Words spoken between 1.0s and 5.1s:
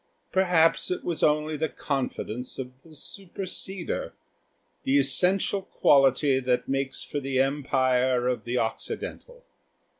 was only the confidence of the superseder, the